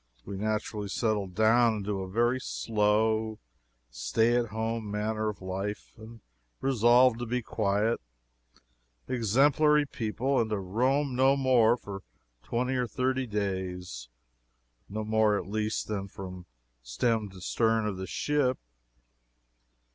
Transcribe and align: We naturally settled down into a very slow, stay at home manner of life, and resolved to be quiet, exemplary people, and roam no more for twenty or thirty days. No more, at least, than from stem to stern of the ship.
We 0.25 0.35
naturally 0.35 0.87
settled 0.87 1.35
down 1.35 1.75
into 1.75 2.01
a 2.01 2.09
very 2.09 2.39
slow, 2.39 3.37
stay 3.91 4.35
at 4.35 4.47
home 4.47 4.89
manner 4.89 5.29
of 5.29 5.43
life, 5.43 5.93
and 5.95 6.21
resolved 6.59 7.19
to 7.19 7.27
be 7.27 7.43
quiet, 7.43 8.01
exemplary 9.07 9.85
people, 9.85 10.41
and 10.41 10.49
roam 10.75 11.15
no 11.15 11.37
more 11.37 11.77
for 11.77 12.01
twenty 12.41 12.73
or 12.73 12.87
thirty 12.87 13.27
days. 13.27 14.09
No 14.89 15.03
more, 15.03 15.37
at 15.37 15.45
least, 15.45 15.85
than 15.87 16.07
from 16.07 16.47
stem 16.81 17.29
to 17.29 17.39
stern 17.39 17.85
of 17.85 17.97
the 17.97 18.07
ship. 18.07 18.57